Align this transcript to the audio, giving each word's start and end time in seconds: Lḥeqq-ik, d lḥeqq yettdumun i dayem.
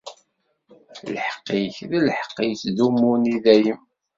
Lḥeqq-ik, 1.15 1.75
d 1.89 1.91
lḥeqq 2.07 2.37
yettdumun 2.47 3.21
i 3.35 3.37
dayem. 3.43 3.79